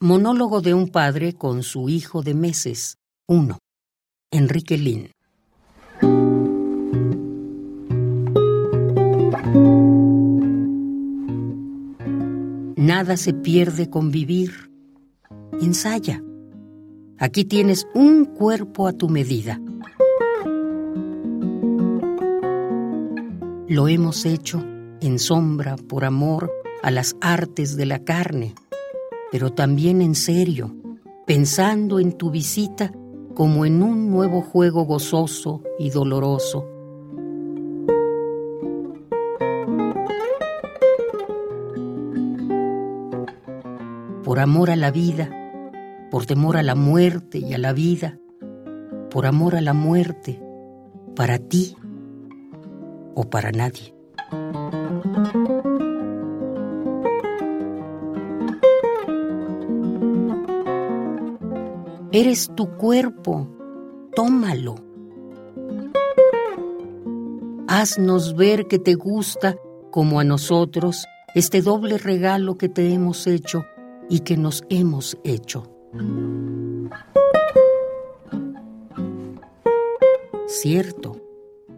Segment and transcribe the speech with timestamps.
[0.00, 2.98] Monólogo de un padre con su hijo de meses.
[3.28, 3.58] 1.
[4.32, 5.10] Enrique Lin.
[12.76, 14.70] Nada se pierde con vivir.
[15.62, 16.22] Ensaya.
[17.18, 19.60] Aquí tienes un cuerpo a tu medida.
[23.68, 24.62] Lo hemos hecho
[25.00, 26.52] en sombra por amor
[26.82, 28.54] a las artes de la carne
[29.34, 30.76] pero también en serio,
[31.26, 32.92] pensando en tu visita
[33.34, 36.64] como en un nuevo juego gozoso y doloroso.
[44.22, 45.28] Por amor a la vida,
[46.12, 48.20] por temor a la muerte y a la vida,
[49.10, 50.40] por amor a la muerte,
[51.16, 51.74] para ti
[53.16, 53.96] o para nadie.
[62.16, 63.48] Eres tu cuerpo,
[64.14, 64.76] tómalo.
[67.66, 69.56] Haznos ver que te gusta,
[69.90, 73.64] como a nosotros, este doble regalo que te hemos hecho
[74.08, 75.64] y que nos hemos hecho.
[80.46, 81.20] Cierto,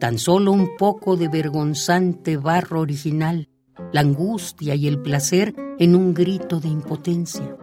[0.00, 3.48] tan solo un poco de vergonzante barro original,
[3.92, 7.56] la angustia y el placer en un grito de impotencia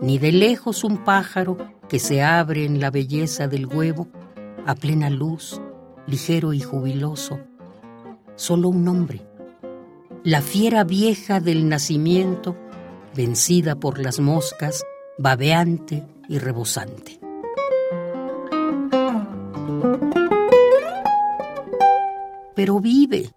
[0.00, 1.56] ni de lejos un pájaro
[1.88, 4.08] que se abre en la belleza del huevo,
[4.66, 5.60] a plena luz,
[6.06, 7.38] ligero y jubiloso.
[8.36, 9.22] Solo un hombre,
[10.22, 12.56] la fiera vieja del nacimiento,
[13.14, 14.84] vencida por las moscas,
[15.18, 17.20] babeante y rebosante.
[22.54, 23.30] Pero vive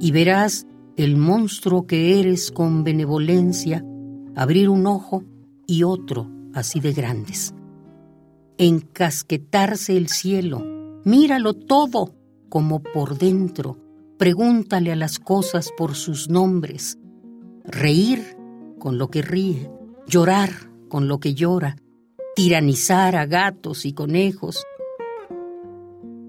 [0.00, 3.84] y verás el monstruo que eres con benevolencia
[4.36, 5.24] abrir un ojo
[5.68, 7.54] y otro así de grandes.
[8.56, 10.64] Encasquetarse el cielo,
[11.04, 12.14] míralo todo
[12.48, 13.76] como por dentro,
[14.16, 16.98] pregúntale a las cosas por sus nombres,
[17.64, 18.36] reír
[18.80, 19.70] con lo que ríe,
[20.08, 20.50] llorar
[20.88, 21.76] con lo que llora,
[22.34, 24.64] tiranizar a gatos y conejos.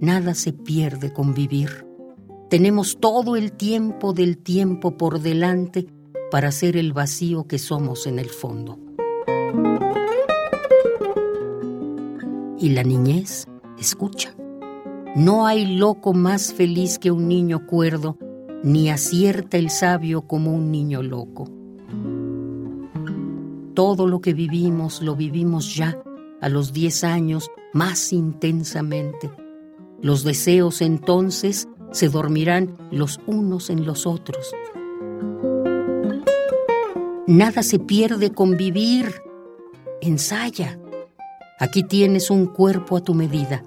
[0.02, 1.88] Nada se pierde con vivir.
[2.50, 5.88] Tenemos todo el tiempo del tiempo por delante
[6.30, 8.89] para ser el vacío que somos en el fondo.
[12.60, 13.48] Y la niñez
[13.78, 14.36] escucha.
[15.16, 18.18] No hay loco más feliz que un niño cuerdo,
[18.64, 21.50] ni acierta el sabio como un niño loco.
[23.74, 25.98] Todo lo que vivimos lo vivimos ya
[26.42, 29.32] a los diez años más intensamente.
[30.02, 34.52] Los deseos entonces se dormirán los unos en los otros.
[37.26, 39.14] Nada se pierde con vivir,
[40.02, 40.80] ensaya.
[41.60, 43.64] Aquí tienes un cuerpo a tu medida.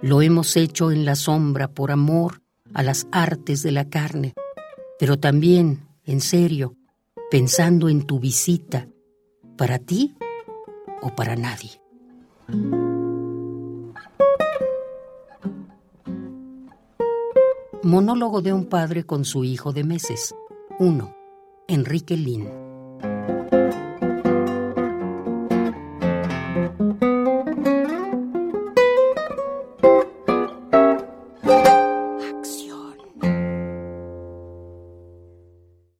[0.00, 2.42] Lo hemos hecho en la sombra por amor
[2.74, 4.34] a las artes de la carne,
[4.98, 6.74] pero también, en serio,
[7.30, 8.88] pensando en tu visita,
[9.56, 10.16] para ti
[11.00, 11.80] o para nadie.
[17.84, 20.34] Monólogo de un padre con su hijo de meses.
[20.80, 21.14] 1.
[21.68, 22.48] Enrique Lin.